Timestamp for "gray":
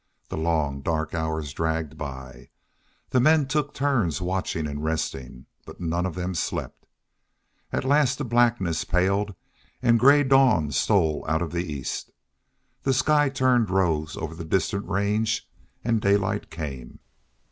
9.99-10.23